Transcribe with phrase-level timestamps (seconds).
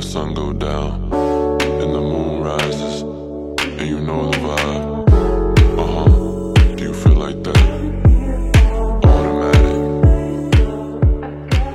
[0.00, 5.08] the sun go down and the moon rises, and you know the vibe.
[5.78, 6.74] Uh huh.
[6.76, 7.58] Do you feel like that?
[9.04, 9.76] Automatic.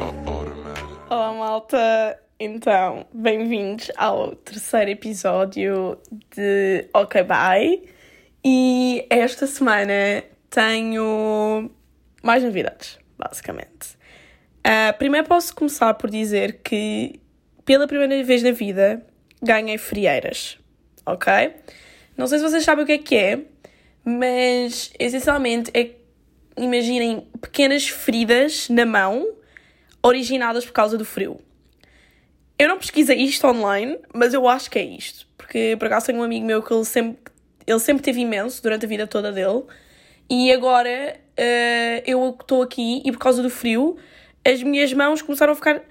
[0.01, 1.13] Uh.
[1.13, 2.19] Olá, malta!
[2.39, 5.97] Então, bem-vindos ao terceiro episódio
[6.35, 7.83] de Ok Bye.
[8.43, 11.69] E esta semana tenho
[12.23, 13.97] mais novidades, basicamente.
[14.63, 17.19] Ah, primeiro posso começar por dizer que,
[17.65, 19.05] pela primeira vez na vida,
[19.41, 20.57] ganhei frieiras,
[21.05, 21.51] ok?
[22.15, 23.39] Não sei se vocês sabem o que é que é,
[24.03, 25.89] mas essencialmente é,
[26.55, 29.27] imaginem, pequenas feridas na mão
[30.03, 31.41] originadas por causa do frio.
[32.57, 35.27] Eu não pesquisei isto online, mas eu acho que é isto.
[35.37, 37.33] Porque por acaso tenho um amigo meu que ele sempre,
[37.67, 39.63] ele sempre teve imenso durante a vida toda dele.
[40.29, 43.97] E agora eh, eu estou aqui e por causa do frio
[44.45, 45.81] as minhas mãos começaram a ficar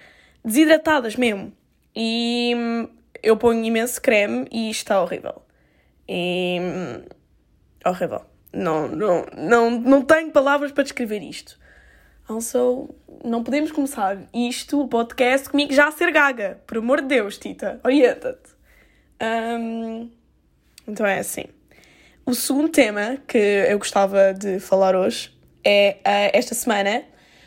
[0.45, 1.53] desidratadas mesmo.
[1.95, 2.89] E hum,
[3.23, 5.43] eu ponho imenso creme e está horrível.
[6.09, 6.59] E.
[6.61, 7.05] hum,
[7.87, 8.23] horrível.
[8.53, 11.59] Não, não, não, não tenho palavras para descrever isto.
[12.29, 16.61] Also, não podemos começar isto, o podcast, comigo já a ser gaga.
[16.67, 18.55] Por amor de Deus, Tita, orienta-te.
[19.23, 20.11] Hum,
[20.87, 21.45] então é assim.
[22.25, 27.05] O segundo tema que eu gostava de falar hoje é ah, esta semana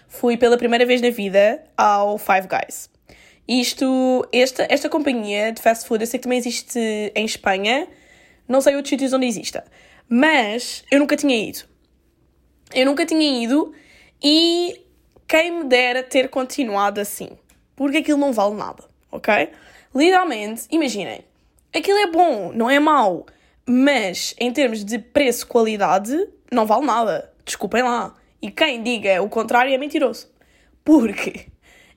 [0.07, 2.89] fui pela primeira vez na vida ao Five Guys.
[3.47, 6.79] Isto, esta, esta companhia de fast food, eu sei que também existe
[7.15, 7.87] em Espanha,
[8.47, 9.63] não sei outros sítios onde exista,
[10.09, 11.59] mas eu nunca tinha ido.
[12.73, 13.73] Eu nunca tinha ido
[14.21, 14.81] e
[15.27, 17.29] quem me dera ter continuado assim,
[17.75, 19.49] porque aquilo não vale nada, ok?
[19.95, 21.21] Literalmente, imaginem,
[21.73, 23.25] aquilo é bom, não é mau,
[23.65, 26.17] mas em termos de preço-qualidade,
[26.51, 27.33] não vale nada.
[27.43, 28.15] Desculpem lá.
[28.41, 30.29] E quem diga o contrário é mentiroso.
[30.83, 31.47] Porque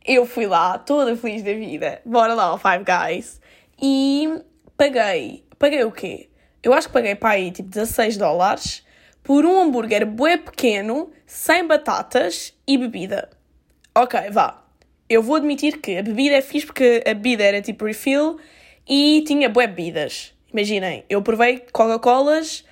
[0.04, 3.40] eu fui lá, toda feliz da vida, bora lá ao Five Guys,
[3.80, 4.28] e
[4.76, 5.44] paguei.
[5.58, 6.28] Paguei o quê?
[6.62, 8.84] Eu acho que paguei para aí tipo 16 dólares
[9.22, 13.30] por um hambúrguer bué pequeno, sem batatas e bebida.
[13.94, 14.64] Ok, vá.
[15.08, 18.38] Eu vou admitir que a bebida é fixe porque a bebida era tipo refill
[18.88, 20.34] e tinha bué bebidas.
[20.52, 22.64] Imaginem, eu provei Coca-Colas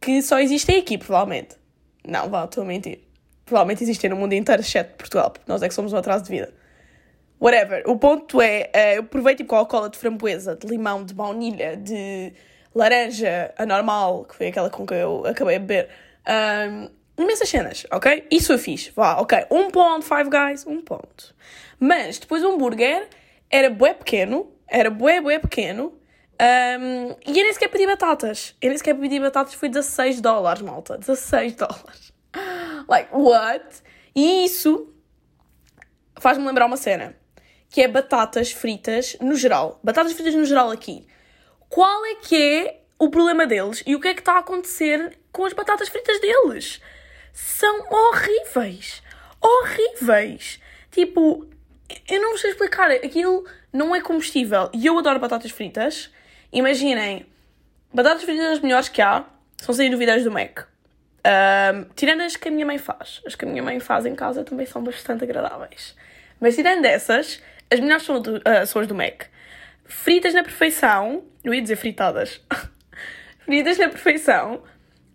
[0.00, 1.56] que só existem aqui, provavelmente.
[2.06, 3.00] Não, vá, estou a mentir.
[3.52, 6.30] Provavelmente existem no mundo inteiro, exceto Portugal, porque nós é que somos um atraso de
[6.30, 6.54] vida.
[7.38, 7.82] Whatever.
[7.86, 12.32] O ponto é, eh, eu provei tipo Coca-Cola de framboesa, de limão, de baunilha, de
[12.74, 15.90] laranja, a normal, que foi aquela com que eu acabei de beber.
[16.26, 16.88] Um,
[17.22, 18.26] imensas cenas, ok?
[18.30, 18.90] Isso eu fiz.
[18.96, 19.44] Vá, ok.
[19.50, 21.34] Um ponto, Five Guys, um ponto.
[21.78, 23.06] Mas depois o hambúrguer
[23.50, 25.92] era bué pequeno, era bué, bué pequeno.
[26.40, 28.56] Um, e eu nem sequer pedi batatas.
[28.62, 30.96] Eu nem sequer pedi batatas, foi 16 dólares, malta.
[30.96, 32.11] 16 dólares.
[32.88, 33.82] Like, what?
[34.14, 34.92] E isso
[36.18, 37.16] faz-me lembrar uma cena.
[37.68, 39.80] Que é batatas fritas no geral.
[39.82, 41.06] Batatas fritas no geral aqui.
[41.68, 45.18] Qual é que é o problema deles e o que é que está a acontecer
[45.32, 46.80] com as batatas fritas deles?
[47.32, 49.02] São horríveis.
[49.40, 50.60] Horríveis.
[50.90, 51.46] Tipo,
[52.08, 52.90] eu não sei explicar.
[52.90, 54.68] Aquilo não é combustível.
[54.74, 56.10] E eu adoro batatas fritas.
[56.52, 57.26] Imaginem,
[57.92, 59.24] batatas fritas as melhores que há
[59.56, 60.71] são sem dúvidas do Mac.
[61.24, 63.22] Ahm, tirando as que a minha mãe faz.
[63.26, 65.96] As que a minha mãe faz em casa também são bastante agradáveis.
[66.40, 67.40] Mas tirando dessas,
[67.70, 69.24] as melhores são, do, ah, são as do Mac.
[69.84, 71.24] Fritas na perfeição.
[71.44, 72.40] Eu ia dizer fritadas.
[73.44, 74.62] fritas na perfeição.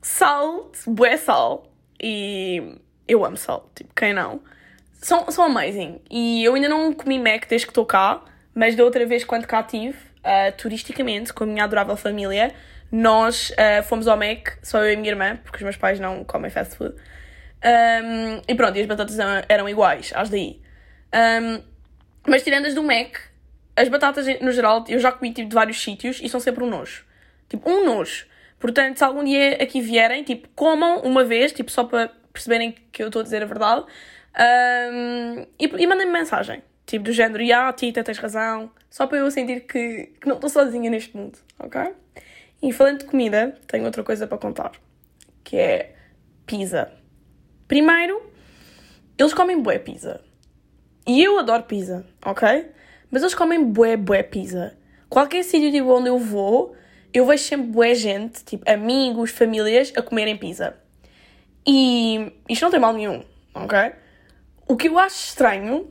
[0.02, 1.72] Sal, bué sal.
[2.02, 3.70] E eu amo sal.
[3.76, 4.42] Tipo, quem não?
[4.94, 6.00] São, são amazing.
[6.10, 8.24] E eu ainda não comi Mac desde que estou cá.
[8.56, 12.56] Mas da outra vez, quando cá estive, ah, turisticamente, com a minha adorável família,
[12.92, 16.00] nós ah, fomos ao Mac, só eu e a minha irmã, porque os meus pais
[16.00, 16.96] não comem fast food.
[17.64, 20.62] Um, e pronto, e as batatas eram, eram iguais às daí.
[21.14, 21.62] Um,
[22.28, 23.18] mas tirando as do Mac,
[23.76, 26.70] as batatas no geral, eu já comi tipo, de vários sítios e são sempre um
[26.70, 27.06] nojo.
[27.50, 28.26] Tipo, um nojo.
[28.60, 33.04] Portanto, se algum dia aqui vierem, tipo, comam uma vez, tipo, só para perceberem que
[33.04, 33.86] eu estou a dizer a verdade.
[34.38, 36.64] Um, e, e mandem-me mensagem.
[36.86, 38.72] Tipo, do género, ah, Tita, tens razão.
[38.90, 41.94] Só para eu sentir que, que não estou sozinha neste mundo, ok?
[42.62, 44.72] E falando de comida, tenho outra coisa para contar.
[45.44, 45.96] Que é
[46.46, 46.92] pizza.
[47.68, 48.32] Primeiro,
[49.18, 50.22] eles comem bué pizza.
[51.06, 52.70] E eu adoro pizza, ok?
[53.10, 54.78] Mas eles comem bué, bué pizza.
[55.10, 56.76] Qualquer sítio tipo, onde eu vou,
[57.14, 60.76] eu vejo sempre bué gente, tipo amigos, famílias, a comerem pizza.
[61.66, 63.24] E isto não tem mal nenhum,
[63.54, 63.94] ok?
[64.68, 65.88] O que eu acho estranho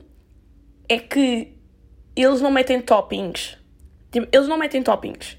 [0.87, 1.55] é que
[2.15, 3.57] eles não metem toppings.
[4.11, 5.37] Tipo, eles não metem toppings.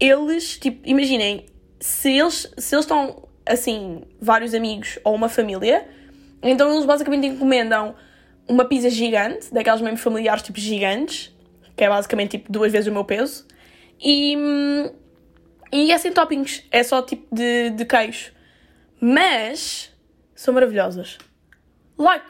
[0.00, 1.46] Eles, tipo, imaginem,
[1.80, 5.88] se eles, se eles estão, assim, vários amigos ou uma família,
[6.42, 7.94] então eles basicamente encomendam
[8.48, 11.34] uma pizza gigante, daquelas mesmo familiares, tipo, gigantes,
[11.76, 13.46] que é basicamente tipo duas vezes o meu peso.
[14.00, 14.36] E,
[15.72, 18.32] e é sem toppings, é só tipo de, de queijo.
[19.00, 19.92] Mas
[20.34, 21.18] são maravilhosas.
[21.96, 22.26] Like,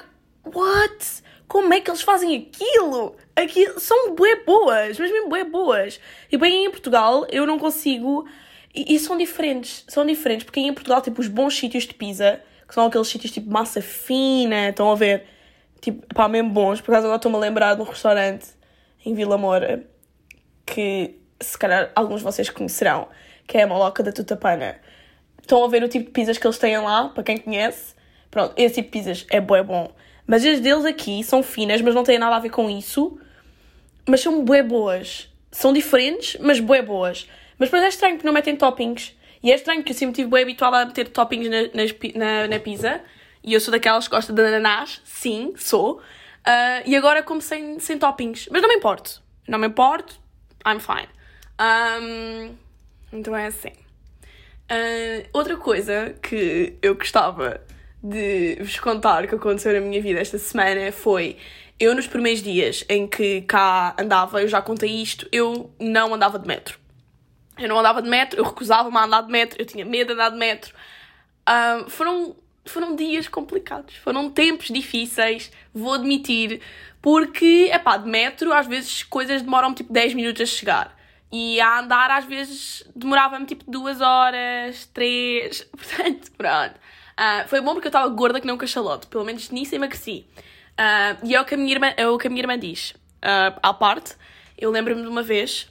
[0.54, 1.22] what?
[1.48, 3.16] Como é que eles fazem aquilo?
[3.34, 5.98] Aquilo são bué boas, mesmo bué boas.
[6.30, 8.28] E bem em Portugal eu não consigo.
[8.74, 12.40] E, e, são diferentes, são diferentes, porque em Portugal, tipo, os bons sítios de pizza,
[12.68, 15.26] que são aqueles sítios tipo massa fina, estão a ver?
[15.80, 16.82] Tipo, pá, mesmo bons.
[16.82, 18.46] Por acaso agora estou-me a lembrar de um restaurante
[19.04, 19.84] em Vila Moura
[20.66, 23.08] que se calhar alguns de vocês conhecerão,
[23.46, 24.76] que é a Maloca da Tutapana.
[25.40, 27.94] Estão a ver o tipo de pizzas que eles têm lá, para quem conhece?
[28.30, 29.90] Pronto, esse tipo de pizzas é bué bom.
[30.28, 33.19] Mas as deles aqui são finas, mas não têm nada a ver com isso.
[34.06, 35.32] Mas são bué boas.
[35.50, 37.26] São diferentes, mas bué boas.
[37.58, 39.16] Mas depois é estranho porque não metem toppings.
[39.42, 41.62] E é estranho porque eu sempre estive bem habituada a meter toppings na,
[42.14, 43.00] na, na pizza.
[43.42, 45.00] E eu sou daquelas que gosta de ananás.
[45.02, 45.96] Sim, sou.
[45.96, 48.50] Uh, e agora como sem, sem toppings.
[48.52, 49.22] Mas não me importo.
[49.48, 50.20] Não me importo.
[50.66, 51.08] I'm fine.
[51.58, 52.54] Um,
[53.10, 53.72] então é assim.
[54.70, 57.62] Uh, outra coisa que eu gostava
[58.02, 61.36] de vos contar que aconteceu na minha vida esta semana foi
[61.80, 66.38] eu nos primeiros dias em que cá andava, eu já contei isto, eu não andava
[66.38, 66.78] de metro.
[67.56, 70.14] Eu não andava de metro, eu recusava-me a andar de metro, eu tinha medo de
[70.14, 70.74] andar de metro.
[71.88, 76.60] Foram, foram dias complicados, foram tempos difíceis, vou admitir,
[77.00, 80.98] porque, é pá, de metro às vezes coisas demoram tipo 10 minutos a chegar.
[81.30, 86.74] E a andar às vezes demorava-me tipo duas horas, três, portanto, pronto.
[87.18, 90.24] Uh, foi bom porque eu estava gorda que não um cachalote, pelo menos nisso emagreci.
[90.78, 92.92] Uh, e é o que a minha irmã, é o que a minha irmã diz.
[93.16, 94.14] Uh, à parte,
[94.56, 95.68] eu lembro-me de uma vez,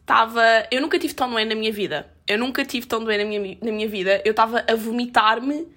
[0.00, 0.42] estava.
[0.72, 2.12] Eu nunca tive tão doente na minha vida.
[2.26, 4.20] Eu nunca tive tão doente na minha, na minha vida.
[4.24, 5.68] Eu estava a vomitar-me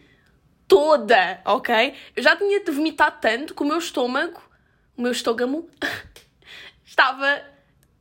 [0.68, 1.94] toda, ok?
[2.16, 4.42] Eu já tinha de vomitar tanto que o meu estômago,
[4.98, 5.70] o meu estômago,
[6.84, 7.44] estava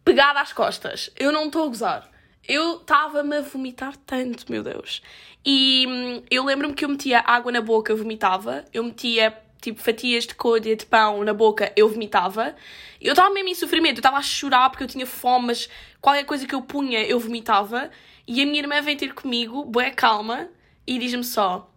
[0.03, 1.11] pegado às costas.
[1.17, 2.11] Eu não estou a gozar.
[2.51, 5.01] Eu estava-me a vomitar tanto, meu Deus.
[5.47, 8.65] E hum, eu lembro-me que eu metia água na boca, vomitava.
[8.75, 12.57] Eu metia tipo fatias de coisa de pão na boca, eu vomitava.
[13.01, 15.69] Eu estava mesmo em sofrimento, eu estava a chorar porque eu tinha fome, mas
[16.01, 17.89] qualquer coisa que eu punha, eu vomitava.
[18.27, 20.49] E a minha irmã vem ter comigo, boa calma,
[20.85, 21.73] e diz-me só: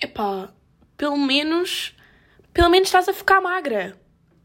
[0.00, 0.54] Epá,
[0.96, 1.96] pelo menos,
[2.52, 3.98] pelo menos estás a ficar magra.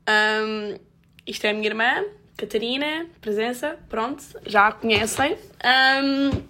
[0.10, 0.80] Um,
[1.28, 2.04] isto é a minha irmã,
[2.38, 5.38] Catarina, presença, pronto, já a conhecem.
[5.64, 6.44] Um,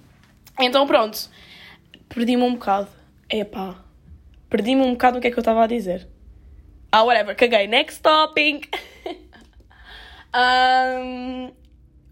[0.60, 1.30] então pronto,
[2.10, 2.88] perdi-me um bocado.
[3.30, 3.76] Epá,
[4.50, 6.08] perdi-me um bocado no que é que eu estava a dizer.
[6.92, 7.68] Ah, whatever, caguei.
[7.68, 8.68] Next topic!
[10.34, 11.52] um,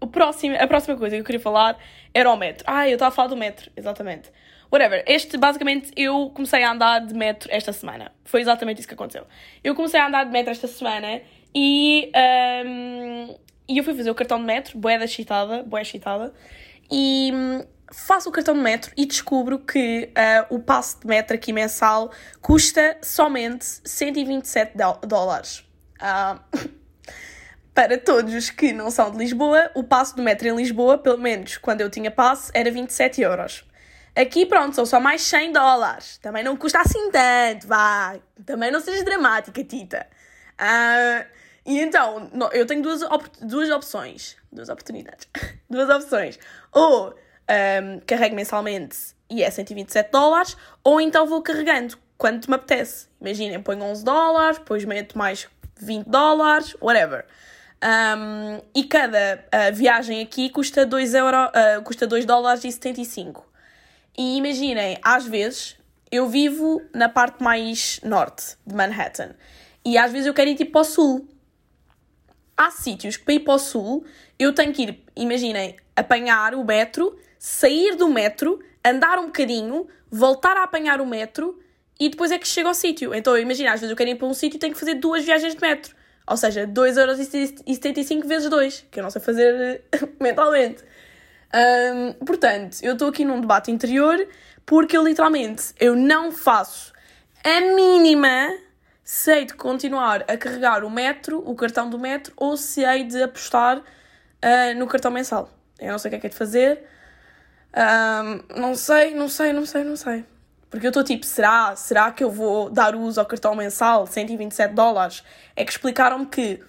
[0.00, 1.78] o próximo, a próxima coisa que eu queria falar
[2.12, 2.64] era o metro.
[2.66, 4.30] Ah, eu estava a falar do metro, exatamente.
[4.70, 8.12] Whatever, este, basicamente, eu comecei a andar de metro esta semana.
[8.24, 9.26] Foi exatamente isso que aconteceu.
[9.62, 11.22] Eu comecei a andar de metro esta semana
[11.54, 12.12] e
[12.66, 13.34] um,
[13.68, 16.32] e eu fui fazer o cartão de metro, boé da excitada, boé excitada,
[16.90, 21.34] e hum, faço o cartão de metro e descubro que uh, o passe de metro
[21.34, 24.74] aqui mensal custa somente 127
[25.06, 25.64] dólares.
[26.00, 26.68] Uh,
[27.72, 31.18] para todos os que não são de Lisboa, o passe do metro em Lisboa, pelo
[31.18, 33.64] menos quando eu tinha passe, era 27 euros.
[34.14, 36.18] Aqui, pronto, são só mais 100 dólares.
[36.18, 38.16] Também não custa assim tanto, vá.
[38.46, 40.06] Também não sejas dramática, Tita.
[40.54, 41.26] Uh,
[41.66, 44.36] e então, eu tenho duas, op duas opções.
[44.52, 45.28] Duas oportunidades.
[45.68, 46.38] duas opções.
[46.72, 53.08] Ou um, carrego mensalmente e é 127 dólares, ou então vou carregando quando me apetece.
[53.20, 55.48] Imaginem, ponho 11 dólares, depois meto mais
[55.80, 57.24] 20 dólares, whatever.
[57.82, 63.46] Um, e cada uh, viagem aqui custa 2, euro, uh, custa 2 dólares e 75.
[64.16, 65.76] E imaginem, às vezes
[66.10, 69.34] eu vivo na parte mais norte de Manhattan
[69.84, 71.28] e às vezes eu quero ir tipo para o sul
[72.56, 74.04] há sítios que para ir para o sul
[74.38, 80.56] eu tenho que ir, imaginem, apanhar o metro, sair do metro, andar um bocadinho, voltar
[80.56, 81.58] a apanhar o metro
[81.98, 83.14] e depois é que chego ao sítio.
[83.14, 85.24] Então, imagina, às vezes eu quero ir para um sítio e tenho que fazer duas
[85.24, 85.94] viagens de metro.
[86.26, 89.82] Ou seja, 2,75€ vezes 2, que eu não sei fazer
[90.20, 90.82] mentalmente.
[91.54, 94.26] Um, portanto, eu estou aqui num debate interior
[94.66, 96.92] porque eu literalmente eu não faço
[97.44, 98.48] a mínima
[99.04, 103.22] se de continuar a carregar o metro, o cartão do metro, ou se hei de
[103.22, 105.50] apostar uh, no cartão mensal.
[105.78, 106.82] Eu não sei o que é que é de fazer.
[107.76, 110.24] Um, não sei, não sei, não sei, não sei.
[110.70, 111.76] Porque eu estou tipo, será?
[111.76, 115.22] Será que eu vou dar uso ao cartão mensal, 127 dólares?
[115.54, 116.60] É que explicaram-me que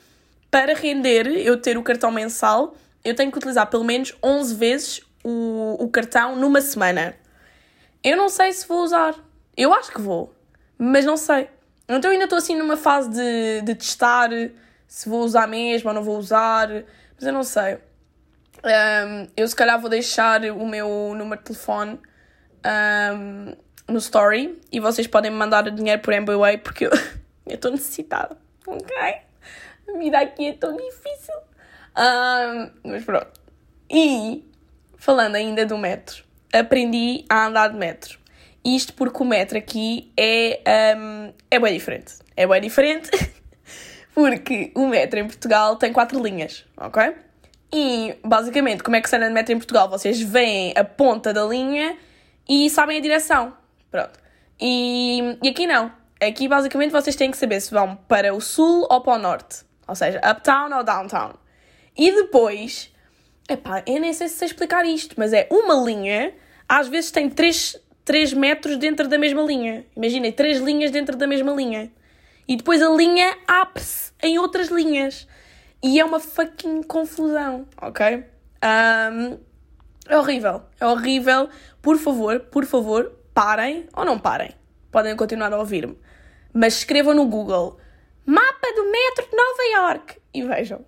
[0.52, 5.02] para render eu ter o cartão mensal, eu tenho que utilizar pelo menos 11 vezes
[5.24, 7.16] o, o cartão numa semana.
[8.04, 9.16] Eu não sei se vou usar.
[9.56, 10.34] Eu acho que vou,
[10.78, 11.50] mas não sei.
[11.88, 14.30] Então ainda estou assim numa fase de, de testar
[14.88, 17.78] se vou usar mesmo ou não vou usar, mas eu não sei.
[18.64, 22.00] Um, eu se calhar vou deixar o meu número de telefone
[23.14, 23.56] um,
[23.88, 26.92] no story e vocês podem me mandar dinheiro por MBWay porque eu
[27.46, 28.98] estou necessitada, ok?
[29.88, 31.36] A vida aqui é tão difícil.
[31.96, 33.40] Um, mas pronto.
[33.90, 34.44] E,
[34.98, 38.20] falando ainda do metro, aprendi a andar de metro.
[38.66, 40.60] Isto porque o metro aqui é,
[40.98, 42.16] um, é bem diferente.
[42.36, 43.12] É bem diferente
[44.16, 47.14] porque o metro em Portugal tem quatro linhas, ok?
[47.72, 49.88] E, basicamente, como é que se anda de metro em Portugal?
[49.90, 51.96] Vocês veem a ponta da linha
[52.50, 53.54] e sabem a direção.
[53.92, 54.20] Pronto.
[54.60, 55.92] E, e aqui não.
[56.22, 59.64] Aqui, basicamente, vocês têm que saber se vão para o sul ou para o norte.
[59.88, 61.34] Ou seja, uptown ou downtown.
[61.98, 62.92] E depois,
[63.48, 66.34] epá, eu nem sei se sei explicar isto, mas é uma linha,
[66.68, 69.86] às vezes tem 3, 3 metros dentro da mesma linha.
[69.96, 71.92] Imaginem, 3 linhas dentro da mesma linha.
[72.48, 75.28] E depois a linha abre-se em outras linhas.
[75.84, 78.24] E é uma fucking confusão, ok?
[78.64, 79.40] Um,
[80.08, 80.62] é horrível.
[80.80, 81.50] É horrível.
[81.82, 84.52] Por favor, por favor, parem ou não parem.
[84.92, 85.98] Podem continuar a ouvir-me.
[86.54, 87.80] Mas escrevam no Google
[88.26, 90.86] Mapa do metro de Nova York e vejam.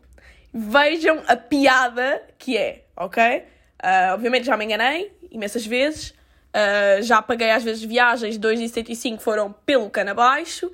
[0.54, 3.44] Vejam a piada que é, ok?
[3.84, 6.17] Uh, obviamente já me enganei imensas vezes.
[6.58, 10.72] Uh, já paguei às vezes viagens 2,75 foram pelo cano abaixo.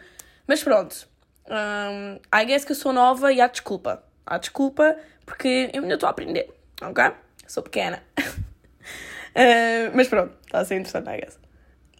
[0.47, 1.07] Mas pronto.
[1.49, 4.01] Um, I guess que eu sou nova e há desculpa.
[4.25, 6.49] Há desculpa porque eu ainda estou a aprender,
[6.81, 7.11] ok?
[7.47, 8.01] Sou pequena.
[8.17, 11.39] uh, mas pronto, está a ser interessante, I guess.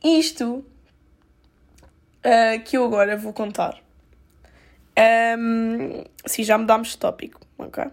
[0.02, 0.66] Isto
[2.26, 3.82] uh, que eu agora vou contar.
[5.38, 7.86] Um, sim, já mudámos de tópico, ok?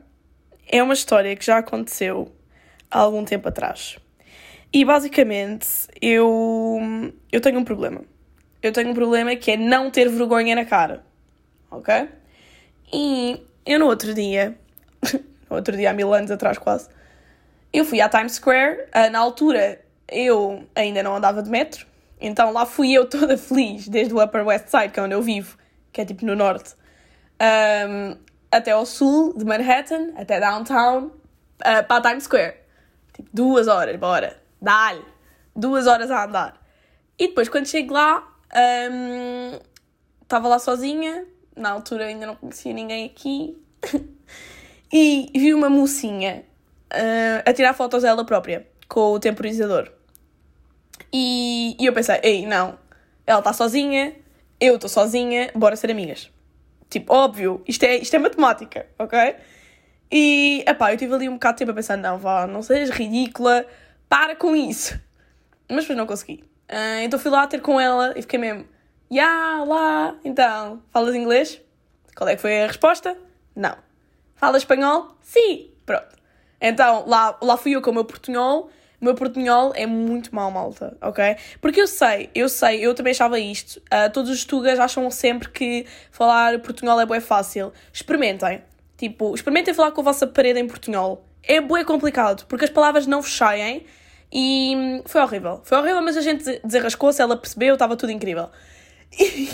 [0.68, 2.32] É uma história que já aconteceu
[2.90, 3.98] há algum tempo atrás.
[4.72, 5.66] E basicamente
[6.00, 6.78] eu,
[7.32, 8.02] eu tenho um problema.
[8.62, 11.04] Eu tenho um problema que é não ter vergonha na cara,
[11.70, 12.08] ok?
[12.92, 14.56] E eu no outro dia,
[15.50, 16.88] no outro dia há mil anos atrás quase,
[17.72, 18.84] eu fui à Times Square.
[18.94, 21.86] Uh, na altura eu ainda não andava de metro,
[22.20, 25.22] então lá fui eu toda feliz, desde o Upper West Side, que é onde eu
[25.22, 25.56] vivo,
[25.92, 26.74] que é tipo no norte,
[27.88, 28.16] um,
[28.52, 32.54] até ao sul de Manhattan, até downtown, uh, para Times Square.
[33.14, 35.04] Tipo, duas horas, bora, dá-lhe.
[35.54, 36.60] Duas horas a andar.
[37.18, 38.26] E depois, quando chego lá,
[40.22, 41.26] estava um, lá sozinha,
[41.56, 43.56] na altura ainda não conhecia ninguém aqui,
[44.92, 46.44] e vi uma mocinha
[46.92, 49.90] uh, a tirar fotos dela própria, com o temporizador.
[51.12, 52.78] E, e eu pensei, ei, não,
[53.26, 54.14] ela está sozinha,
[54.60, 56.30] eu estou sozinha, bora ser amigas.
[56.88, 59.36] Tipo, óbvio, isto é, isto é matemática, ok?
[60.10, 62.90] E, epá, eu tive ali um bocado de tempo a pensar, não, vá, não sejas
[62.90, 63.64] ridícula,
[64.10, 65.00] para com isso.
[65.66, 66.44] Mas depois não consegui.
[66.70, 68.66] Uh, então fui lá ter com ela e fiquei mesmo,
[69.10, 71.62] ya, yeah, lá, então, falas inglês?
[72.14, 73.16] Qual é que foi a resposta?
[73.56, 73.74] Não.
[74.34, 75.16] Fala espanhol?
[75.22, 75.70] Sim.
[75.86, 76.14] Pronto.
[76.60, 80.50] Então, lá, lá fui eu com o meu portunhol o meu portunhol é muito mau,
[80.50, 81.36] malta, ok?
[81.58, 83.78] Porque eu sei, eu sei, eu também achava isto.
[83.78, 87.72] Uh, todos os tugas acham sempre que falar portunhol é bué fácil.
[87.90, 88.62] Experimentem.
[88.98, 91.24] Tipo, experimentem falar com a vossa parede em portunhol.
[91.42, 93.86] É bué complicado, porque as palavras não fechaem
[94.32, 95.60] e foi horrível.
[95.64, 98.48] Foi horrível, mas a gente desarrascou-se, ela percebeu, estava tudo incrível.
[99.18, 99.48] E...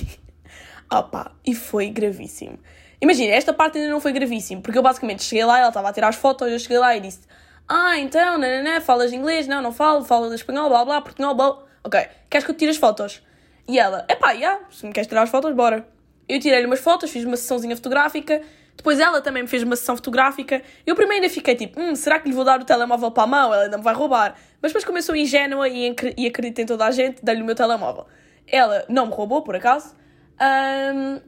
[0.93, 2.59] Opa, e foi gravíssimo.
[3.01, 5.93] Imagina, esta parte ainda não foi gravíssimo, porque eu basicamente cheguei lá, ela estava a
[5.93, 7.21] tirar as fotos, eu cheguei lá e disse
[7.69, 9.49] ah, então, nananã, falas inglês?
[9.49, 11.59] Não, não falo, falo espanhol, blá blá, portunhol, blá.
[11.83, 13.23] Ok, queres que eu tire as fotos?
[13.67, 15.87] E ela, epá, já, yeah, se me queres tirar as fotos, bora.
[16.29, 18.41] Eu tirei-lhe umas fotos, fiz uma sessãozinha fotográfica,
[18.77, 20.63] depois ela também me fez uma sessão fotográfica.
[20.87, 23.27] Eu primeiro ainda fiquei tipo, hum, será que lhe vou dar o telemóvel para a
[23.27, 23.55] mão?
[23.55, 24.37] Ela ainda me vai roubar.
[24.61, 28.07] Mas depois começou ingênua e, e acredito em toda a gente, dei-lhe o meu telemóvel.
[28.47, 29.95] Ela não me roubou, por acaso.
[30.41, 31.21] Um,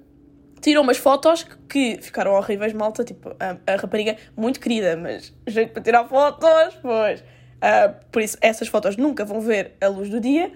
[0.61, 3.03] tirou umas fotos que ficaram horríveis, malta.
[3.03, 7.21] Tipo, a, a rapariga, muito querida, mas jeito para tirar fotos, pois.
[7.21, 10.53] Uh, por isso, essas fotos nunca vão ver a luz do dia.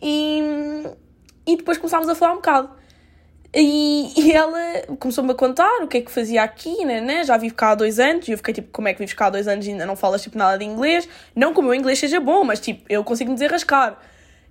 [0.00, 0.40] E,
[1.46, 2.77] e depois começámos a falar um bocado.
[3.54, 4.58] E, e ela
[4.98, 7.24] começou-me a contar o que é que fazia aqui, né, né?
[7.24, 8.28] Já vivo cá há dois anos.
[8.28, 9.96] E eu fiquei tipo, como é que vives cá há dois anos e ainda não
[9.96, 11.08] falas tipo nada de inglês?
[11.34, 13.98] Não que o meu inglês seja bom, mas tipo, eu consigo me desenrascar.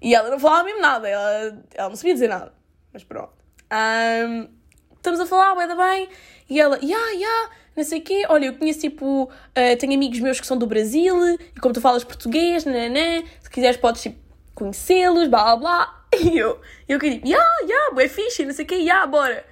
[0.02, 2.54] E ela não falava mesmo nada, ela, ela não sabia dizer nada.
[2.92, 3.34] Mas pronto.
[3.72, 4.48] Um,
[4.96, 6.10] estamos a falar, vai bem.
[6.50, 8.24] E ela, ya, ya, não sei o quê.
[8.30, 11.82] Olha, eu conheço tipo, uh, tenho amigos meus que são do Brasil, e como tu
[11.82, 14.18] falas português, nanã, se quiseres podes tipo,
[14.56, 15.97] conhecê-los, blá blá.
[16.20, 19.46] E eu, eu que tipo, ya, ya, é fixe, não sei o quê, ya, bora.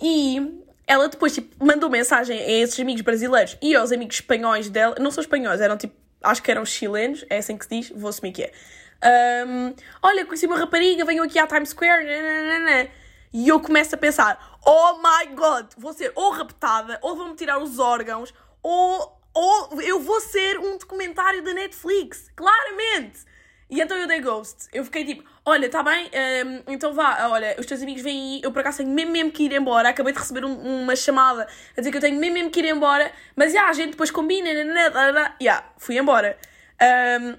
[0.00, 4.94] E ela depois tipo, mandou mensagem a esses amigos brasileiros e aos amigos espanhóis dela,
[4.98, 8.08] não são espanhóis, eram tipo, acho que eram chilenos, é assim que se diz, vou
[8.08, 8.52] assumir que é.
[9.46, 12.90] Um, olha, conheci uma rapariga, venho aqui à Times Square, nananana.
[13.32, 17.58] E eu começo a pensar: oh my god, vou ser ou raptada, ou vão-me tirar
[17.58, 22.30] os órgãos, ou, ou eu vou ser um documentário da Netflix.
[22.34, 23.20] Claramente!
[23.70, 24.68] E então eu dei ghost.
[24.72, 26.10] Eu fiquei tipo: olha, tá bem,
[26.46, 29.30] um, então vá, olha, os teus amigos vêm aí, eu por acaso tenho mesmo, mesmo
[29.30, 29.90] que ir embora.
[29.90, 31.46] Acabei de receber um, uma chamada
[31.76, 33.90] a dizer que eu tenho mesmo, mesmo que ir embora, mas já, yeah, a gente
[33.90, 36.38] depois combina, já, yeah, fui embora.
[37.20, 37.36] Um,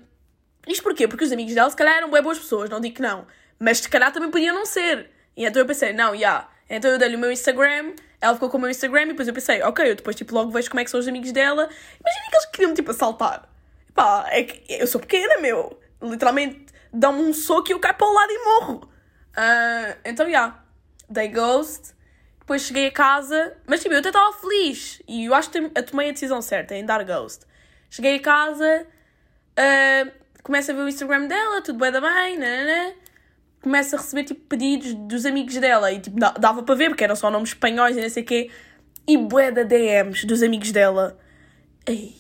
[0.68, 1.08] isto porquê?
[1.08, 3.26] Porque os amigos dela, se calhar, eram bem boas pessoas, não digo que não,
[3.58, 5.10] mas se calhar também podiam não ser.
[5.36, 6.16] E então eu pensei, não, já.
[6.16, 6.50] Yeah.
[6.70, 9.34] Então eu dei-lhe o meu Instagram, ela ficou com o meu Instagram e depois eu
[9.34, 11.64] pensei, ok, eu depois tipo logo vejo como é que são os amigos dela.
[11.64, 13.50] Imagina que eles queriam tipo assaltar.
[13.96, 15.80] Pá, é que eu sou pequena, meu.
[16.02, 18.92] Literalmente dão-me um soco e eu caio para o lado e morro.
[19.36, 20.32] Uh, então, já.
[20.32, 20.64] Yeah,
[21.10, 21.94] dei ghost.
[22.40, 25.02] Depois cheguei a casa, mas tipo, eu até estava feliz.
[25.08, 27.46] E eu acho que eu tomei a decisão certa em dar ghost.
[27.92, 28.88] Cheguei a casa,
[29.52, 32.96] uh, começo a ver o Instagram dela, tudo bem da bem, nanana
[33.62, 37.16] começa a receber tipo pedidos dos amigos dela e tipo dava para ver porque eram
[37.16, 38.52] só nomes espanhóis e não sei o quê
[39.08, 41.18] e bué da DMs dos amigos dela
[41.86, 42.16] Ei,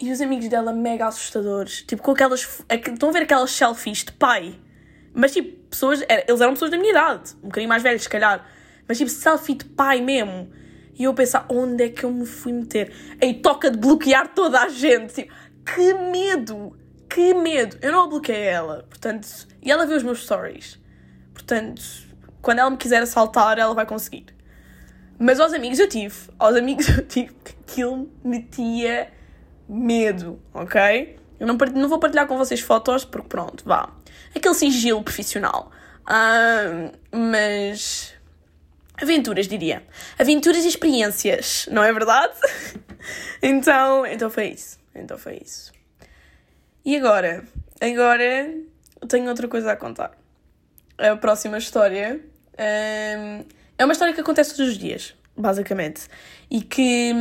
[0.00, 1.82] e os amigos dela mega assustadores.
[1.82, 4.58] Tipo com aquelas estão a ver aquelas selfies de pai?
[5.12, 8.46] Mas tipo pessoas eles eram pessoas da minha idade um bocadinho mais velhos se calhar.
[8.88, 10.50] Mas tipo selfie de pai mesmo.
[10.98, 12.92] E eu pensar onde é que eu me fui meter?
[13.22, 15.14] Aí toca de bloquear toda a gente.
[15.14, 16.76] Tipo, que medo
[17.08, 17.76] que medo.
[17.82, 19.28] Eu não a bloqueei ela portanto
[19.60, 20.78] e ela vê os meus stories.
[21.34, 21.82] Portanto,
[22.40, 24.26] quando ela me quiser assaltar, ela vai conseguir.
[25.18, 26.14] Mas aos amigos eu tive.
[26.38, 29.19] Aos amigos eu tive que aquilo metia
[29.70, 31.18] medo, ok?
[31.38, 33.90] Eu não, não vou partilhar com vocês fotos porque pronto, vá.
[34.34, 35.70] Aquele sigilo profissional.
[36.02, 38.14] Uh, mas.
[39.00, 39.82] Aventuras, diria.
[40.18, 42.34] Aventuras e experiências, não é verdade?
[43.42, 44.78] então, então foi isso.
[44.94, 45.72] Então foi isso.
[46.84, 47.44] E agora?
[47.80, 48.54] Agora
[49.08, 50.20] tenho outra coisa a contar
[51.00, 52.20] a próxima história
[52.58, 53.44] um,
[53.78, 56.02] é uma história que acontece todos os dias, basicamente.
[56.50, 57.14] E que,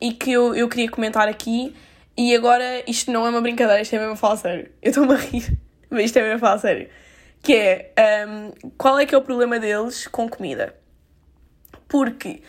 [0.00, 1.74] e que eu, eu queria comentar aqui.
[2.16, 4.70] E agora, isto não é uma brincadeira, isto é mesmo a falar sério.
[4.80, 5.58] Eu estou-me a rir,
[5.90, 6.88] mas isto é mesmo a falar sério.
[7.42, 7.92] Que é,
[8.26, 10.74] um, qual é que é o problema deles com comida?
[11.88, 12.42] Porque,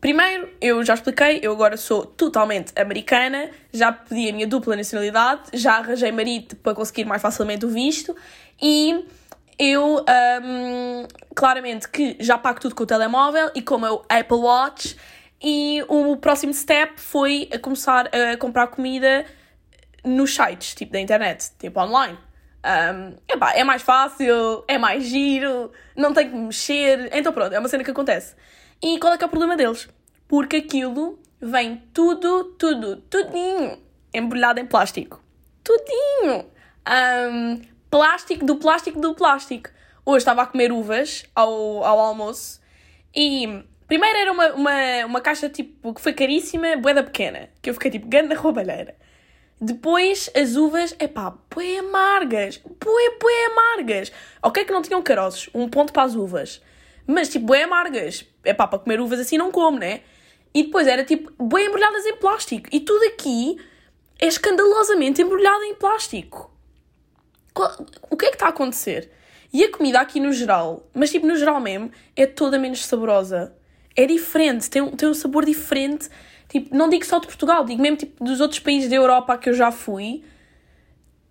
[0.00, 5.42] primeiro, eu já expliquei, eu agora sou totalmente americana, já pedi a minha dupla nacionalidade,
[5.54, 8.14] já arranjei marido para conseguir mais facilmente o visto
[8.60, 9.06] e
[9.58, 10.04] eu
[10.42, 14.96] um, claramente que já pago tudo com o telemóvel e com o meu Apple Watch
[15.42, 19.24] e o próximo step foi a começar a comprar comida
[20.04, 22.18] nos sites, tipo da internet, tipo online.
[22.62, 27.58] Um, epá, é mais fácil, é mais giro, não tem que mexer, então pronto, é
[27.58, 28.34] uma cena que acontece.
[28.82, 29.88] E qual é que é o problema deles?
[30.28, 33.78] Porque aquilo vem tudo, tudo, tudinho
[34.12, 35.22] embrulhado em plástico.
[35.64, 36.46] Tudinho!
[36.86, 39.70] Um, plástico do plástico do plástico.
[40.04, 42.60] Hoje estava a comer uvas ao, ao almoço
[43.14, 47.74] e primeiro era uma, uma, uma caixa tipo que foi caríssima, boeda pequena, que eu
[47.74, 48.94] fiquei tipo, ganda roubalheira.
[49.60, 54.12] Depois as uvas, epá, bué amargas, bué, bué amargas.
[54.42, 56.62] Ok que não tinham caroços, um ponto para as uvas.
[57.06, 58.24] Mas tipo, bué amargas.
[58.44, 60.00] Epá, para comer uvas assim não como, né?
[60.54, 62.68] E depois era tipo, bué embrulhadas em plástico.
[62.72, 63.58] E tudo aqui
[64.18, 66.50] é escandalosamente embrulhado em plástico
[68.10, 69.10] o que é que está a acontecer?
[69.52, 73.54] E a comida aqui no geral, mas tipo no geral mesmo, é toda menos saborosa.
[73.96, 76.08] É diferente, tem tem um sabor diferente.
[76.48, 79.48] Tipo, não digo só de Portugal, digo mesmo tipo dos outros países da Europa que
[79.48, 80.24] eu já fui.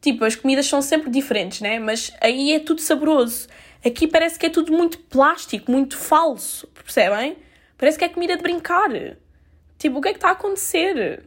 [0.02, 1.78] Tipo, as comidas são sempre diferentes, né?
[1.78, 3.48] Mas aí é tudo saboroso.
[3.86, 7.38] Aqui parece que é tudo muito plástico, muito falso, percebem?
[7.78, 8.90] Parece que é comida de brincar.
[9.78, 11.24] Tipo, o que é que está a acontecer?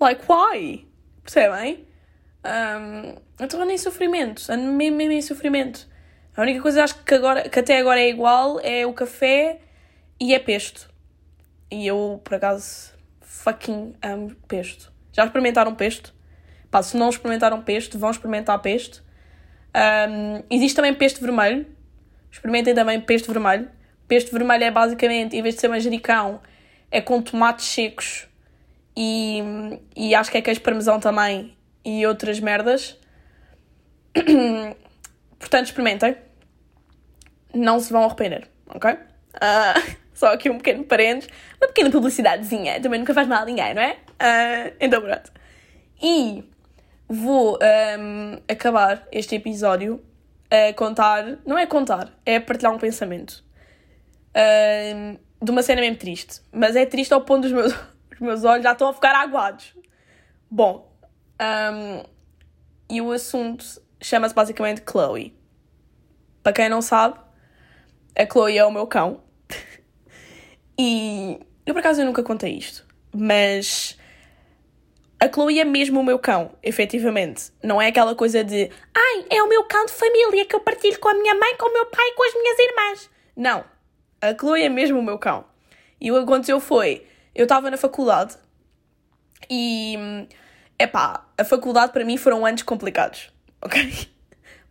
[0.00, 0.86] Like, why?
[1.22, 1.86] Percebem?
[2.44, 5.88] Um, então ando em sofrimento, ando mesmo, mesmo em sofrimento.
[6.36, 9.60] A única coisa acho que, agora, que até agora é igual é o café
[10.20, 10.88] e é pesto.
[11.70, 14.92] E eu, por acaso, fucking amo pesto.
[15.12, 16.14] Já experimentaram pesto?
[16.70, 19.02] Pá, se não experimentaram pesto, vão experimentar pesto.
[19.74, 21.66] Um, existe também pesto vermelho.
[22.30, 23.68] Experimentem também pesto vermelho.
[24.06, 26.40] Pesto vermelho é basicamente, em vez de ser manjericão,
[26.90, 28.28] é com tomates secos
[28.96, 29.40] e,
[29.96, 32.98] e acho que é queijo parmesão também e outras merdas.
[35.38, 36.16] Portanto, experimentem.
[37.54, 38.92] Não se vão arrepender, ok?
[38.92, 43.72] Uh, só aqui um pequeno parênteses, uma pequena publicidadezinha, também nunca faz mal a ninguém,
[43.72, 43.92] não é?
[43.94, 45.32] Uh, então, pronto.
[46.02, 46.44] E
[47.08, 47.58] vou
[47.98, 50.04] um, acabar este episódio
[50.50, 53.42] a contar, não é contar, é partilhar um pensamento
[54.36, 57.72] um, de uma cena mesmo triste, mas é triste ao ponto dos meus,
[58.12, 59.74] os meus olhos já estão a ficar aguados.
[60.50, 60.92] Bom,
[61.40, 62.04] um,
[62.90, 63.64] e o assunto
[64.02, 65.34] chama-se basicamente Chloe.
[66.42, 67.18] Para quem não sabe,
[68.14, 69.29] a Chloe é o meu cão.
[70.78, 73.98] E eu por acaso eu nunca contei isto, mas
[75.20, 77.52] a Chloe é mesmo o meu cão, efetivamente.
[77.62, 80.98] Não é aquela coisa de ai, é o meu cão de família que eu partilho
[80.98, 83.10] com a minha mãe, com o meu pai e com as minhas irmãs.
[83.36, 83.64] Não.
[84.22, 85.44] A Chloe é mesmo o meu cão.
[86.00, 88.36] E o que aconteceu foi, eu estava na faculdade
[89.50, 90.26] e,
[90.78, 93.30] epá, a faculdade para mim foram anos complicados,
[93.60, 94.08] ok?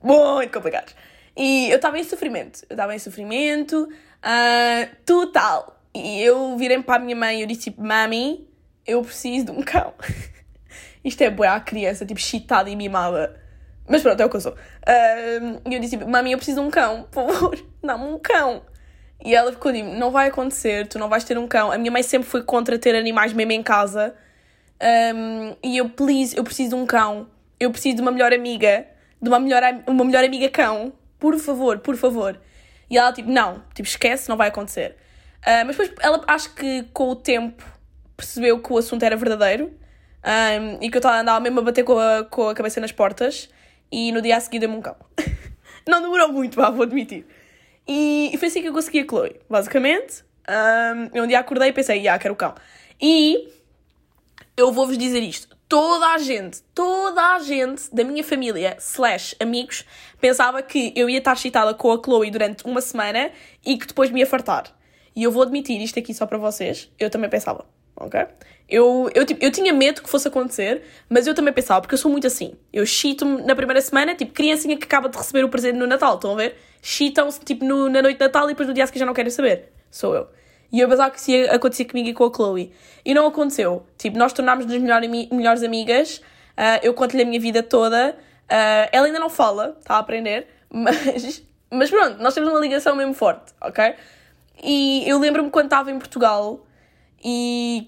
[0.01, 0.95] Muito complicados.
[1.38, 5.78] E eu estava em sofrimento, eu estava em sofrimento uh, total.
[5.93, 8.47] E eu virei para a minha mãe e eu disse tipo, mami,
[8.86, 9.93] eu preciso de um cão.
[11.04, 13.39] Isto é boa a criança, tipo, chitada e mimada.
[13.88, 14.56] Mas pronto, é o que eu sou.
[15.67, 18.62] E eu disse tipo, mami, eu preciso de um cão, por favor, dá-me um cão.
[19.23, 21.71] E ela ficou tipo, não vai acontecer, tu não vais ter um cão.
[21.71, 24.15] A minha mãe sempre foi contra ter animais mesmo em casa.
[24.82, 27.28] Um, e eu, please, eu preciso de um cão.
[27.60, 28.86] Eu preciso de uma melhor amiga.
[29.21, 30.93] De uma melhor, uma melhor amiga cão.
[31.19, 32.39] Por favor, por favor.
[32.89, 34.95] E ela tipo, não, tipo, esquece, não vai acontecer.
[35.41, 37.63] Uh, mas depois ela acho que com o tempo
[38.15, 39.73] percebeu que o assunto era verdadeiro.
[40.21, 43.49] Um, e que eu andava mesmo a bater com a, com a cabeça nas portas.
[43.91, 44.95] E no dia a seguir deu-me um cão.
[45.88, 47.25] não demorou muito, vá, vou admitir.
[47.88, 50.23] E, e foi assim que eu consegui a Chloe, basicamente.
[50.47, 52.54] Um, eu um dia acordei e pensei, ah, quero o cão.
[53.02, 53.49] E
[54.56, 55.58] eu vou-vos dizer isto.
[55.67, 59.86] Toda a gente, toda a gente da minha família, slash amigos,
[60.19, 63.32] pensava que eu ia estar excitada com a Chloe durante uma semana
[63.65, 64.78] e que depois me ia fartar.
[65.19, 68.25] E eu vou admitir isto aqui só para vocês, eu também pensava, ok?
[68.69, 72.10] Eu, eu, eu tinha medo que fosse acontecer, mas eu também pensava, porque eu sou
[72.10, 72.53] muito assim.
[72.71, 76.15] Eu chito-me na primeira semana, tipo, criancinha que acaba de receber o presente no Natal,
[76.15, 76.55] estão a ver?
[76.82, 79.29] Chitam-se, tipo, no, na noite de Natal e depois no dia seguinte já não querem
[79.29, 79.73] saber.
[79.91, 80.29] Sou eu.
[80.71, 82.71] E eu pensava que isso ia acontecer comigo e com a Chloe.
[83.03, 83.86] E não aconteceu.
[83.97, 86.19] Tipo, nós tornámos-nos melhor, melhores amigas.
[86.58, 88.15] Uh, eu conto-lhe a minha vida toda.
[88.45, 90.47] Uh, ela ainda não fala, está a aprender.
[90.71, 93.95] Mas, mas pronto, nós temos uma ligação mesmo forte, ok?
[94.63, 96.65] E eu lembro-me quando estava em Portugal
[97.23, 97.87] e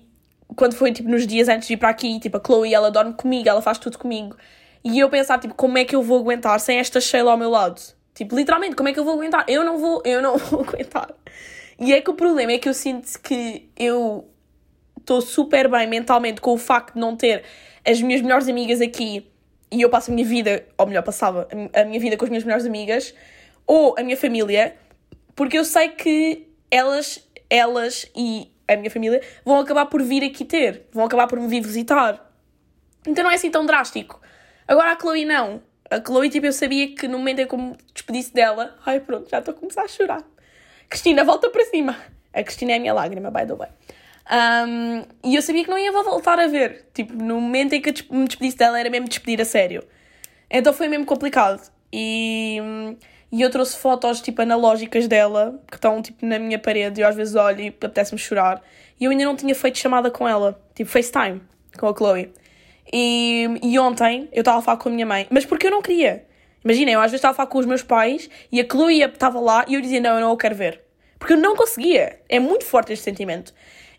[0.56, 3.14] quando foi tipo nos dias antes de ir para aqui, tipo a Chloe, ela dorme
[3.14, 4.36] comigo, ela faz tudo comigo.
[4.84, 7.50] E eu pensar, tipo, como é que eu vou aguentar sem esta Sheila ao meu
[7.50, 7.80] lado?
[8.16, 9.46] Tipo, literalmente, como é que eu vou aguentar?
[9.48, 11.14] Eu não vou, eu não vou aguentar.
[11.80, 14.28] E é que o problema é que eu sinto que eu
[15.00, 17.44] estou super bem mentalmente com o facto de não ter
[17.86, 19.28] as minhas melhores amigas aqui
[19.72, 22.44] e eu passo a minha vida, ou melhor, passava a minha vida com as minhas
[22.44, 23.14] melhores amigas
[23.66, 24.76] ou a minha família,
[25.34, 30.46] porque eu sei que elas, elas e a minha família vão acabar por vir aqui
[30.46, 32.32] ter, vão acabar por me vir visitar.
[33.06, 34.20] Então não é assim tão drástico.
[34.68, 35.62] Agora a Chloe não.
[35.90, 39.02] A Chloe, tipo, eu sabia que no momento em que eu me despedisse dela, ai
[39.02, 40.24] pronto, já estou a começar a chorar.
[40.90, 41.98] Cristina, volta para cima.
[42.34, 43.70] A Cristina é a minha lágrima, by the way.
[44.32, 46.86] Um, e eu sabia que não ia voltar a ver.
[46.94, 49.84] Tipo, no momento em que eu me despedisse dela, era mesmo despedir a sério.
[50.50, 51.62] Então foi mesmo complicado.
[51.92, 52.58] E,
[53.32, 57.00] e eu trouxe fotos, tipo, analógicas dela, que estão, tipo, na minha parede.
[57.00, 58.62] E eu às vezes olho e apetece-me chorar.
[59.00, 60.62] E eu ainda não tinha feito chamada com ela.
[60.76, 61.42] Tipo, FaceTime
[61.80, 62.30] com a Chloe.
[62.92, 65.28] E, e ontem eu estava a falar com a minha mãe.
[65.30, 66.26] Mas porque eu não queria.
[66.64, 69.40] Imaginem, eu às vezes estava a falar com os meus pais e a Chloe estava
[69.40, 70.82] lá e eu dizia, não, eu não o quero ver.
[71.18, 72.20] Porque eu não conseguia.
[72.28, 73.54] É muito forte este sentimento.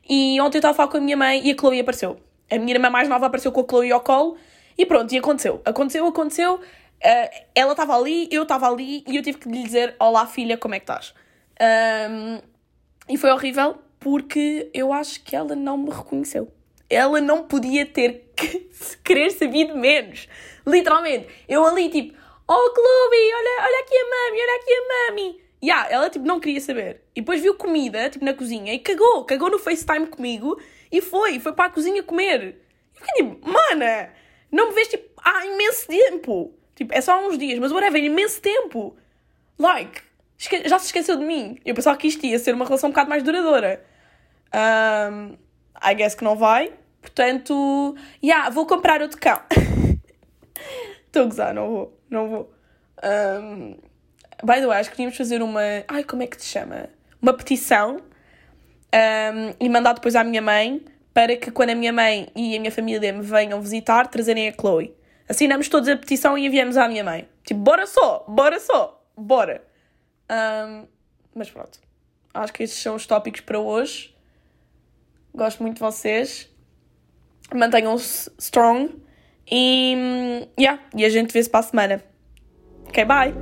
[0.09, 2.19] E ontem eu estava a falar com a minha mãe e a Chloe apareceu.
[2.51, 4.37] A minha irmã mais nova apareceu com a Chloe ao colo
[4.77, 5.61] e pronto, e aconteceu.
[5.65, 6.61] Aconteceu, aconteceu.
[7.05, 10.57] Uh, ela estava ali, eu estava ali e eu tive que lhe dizer: Olá, filha,
[10.57, 11.15] como é que estás?
[11.61, 12.41] Um,
[13.09, 16.53] e foi horrível porque eu acho que ela não me reconheceu.
[16.89, 18.69] Ela não podia ter que
[19.03, 20.29] querer saber menos.
[20.67, 21.27] Literalmente.
[21.49, 22.15] Eu ali, tipo,
[22.49, 25.43] Oh, Chloe, olha, olha aqui a mami, olha aqui a mami.
[25.63, 27.03] E yeah, ela tipo não queria saber.
[27.15, 30.61] E depois viu comida, tipo na cozinha, e cagou, cagou no FaceTime comigo
[30.91, 32.61] e foi, foi para a cozinha comer.
[32.95, 34.13] E fiquei tipo, mana,
[34.51, 36.53] não me vês tipo há imenso tempo.
[36.83, 38.97] Tipo, é só uns dias, mas whatever, imenso tempo.
[39.59, 40.03] Like,
[40.67, 41.59] já se esqueceu de mim.
[41.65, 43.85] Eu pensava que isto ia ser uma relação um bocado mais duradoura.
[44.53, 45.37] Um,
[45.83, 46.73] I guess que não vai.
[47.01, 49.41] Portanto, yeah, vou comprar outro cão.
[51.07, 52.55] Estou a gozar, não vou não vou.
[53.03, 53.77] Um,
[54.45, 55.61] by the way, acho que devíamos fazer uma.
[55.89, 56.89] Ai, como é que se chama?
[57.21, 62.29] Uma petição um, e mandar depois à minha mãe para que quando a minha mãe
[62.35, 64.95] e a minha família me venham visitar, trazerem a Chloe.
[65.29, 67.29] Assinamos todos a petição e enviamos à minha mãe.
[67.45, 69.65] Tipo, bora só, bora só, bora.
[70.31, 70.87] Um,
[71.35, 71.79] mas pronto.
[72.35, 74.15] Acho que estes são os tópicos para hoje.
[75.35, 76.49] Gosto muito de vocês.
[77.55, 78.95] Mantenham-se strong.
[79.51, 82.05] E, yeah, e a gente vê-se para a semana.
[82.87, 83.35] Ok, bye!